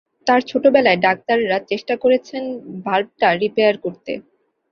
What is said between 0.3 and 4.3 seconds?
ছোটবেলায় ডাক্তাররা চেষ্টা করেছেন ভাল্বটা রিপেয়ার করতে।